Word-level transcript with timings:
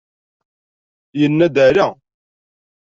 Yenna-d: 1.19 1.55
ala! 1.67 1.87